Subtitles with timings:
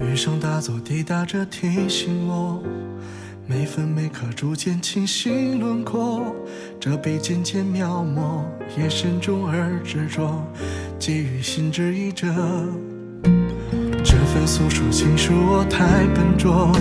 [0.00, 2.62] 雨声大作，滴答着提醒我，
[3.46, 6.34] 每分每刻逐渐清晰轮廓。
[6.78, 8.42] 这笔渐渐描摹，
[8.76, 10.44] 也慎重而执着，
[10.98, 12.26] 给予心之一折。
[14.40, 16.72] 的诉说情书我太笨拙，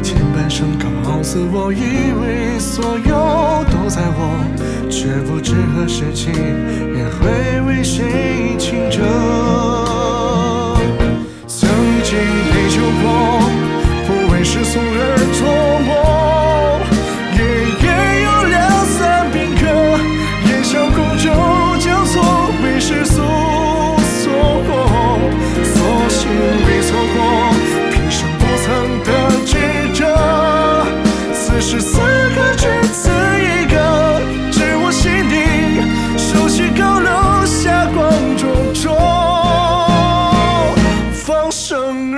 [0.00, 10.03] 前半生告诉我，以为所有都在我，却不知何时起也会为谁倾折。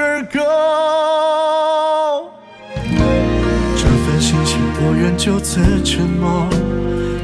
[0.01, 0.41] 而歌。
[3.77, 6.49] 这份心情不愿就此沉默。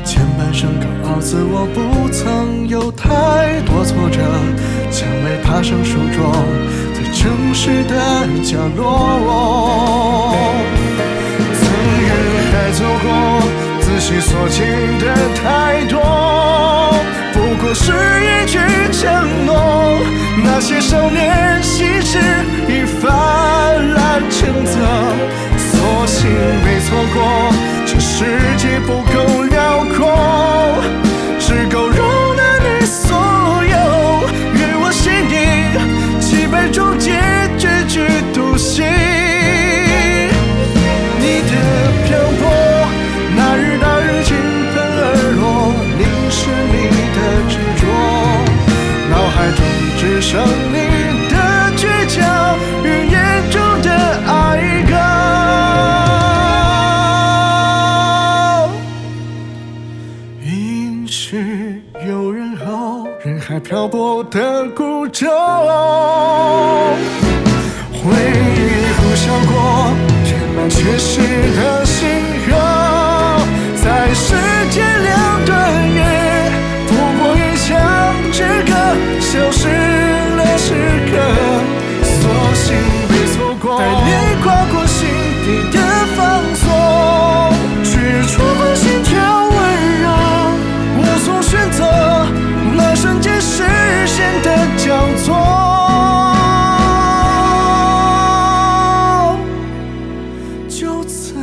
[0.05, 4.19] 前半生高傲自我，不曾有太多挫折，
[4.91, 6.35] 蔷薇爬上书桌，
[6.93, 7.95] 在城市的
[8.43, 10.35] 角落。
[11.55, 11.63] 曾
[12.03, 12.11] 人
[12.51, 13.07] 海走过，
[13.81, 14.59] 仔细所见
[14.99, 15.05] 的
[15.41, 16.01] 太多，
[17.75, 18.59] 是一句
[18.93, 19.99] 承诺。
[20.45, 22.19] 那些少年心事
[22.69, 23.11] 已泛
[23.95, 24.62] 滥成
[50.23, 50.77] 只剩你
[51.31, 51.35] 的
[51.77, 53.91] 倔强与眼中的
[54.29, 54.31] 哀
[54.89, 54.95] 歌。
[60.45, 65.27] 应是有人后，人海漂泊的孤舟。
[67.93, 68.13] 回
[68.55, 69.12] 忆
[100.93, 101.35] 如此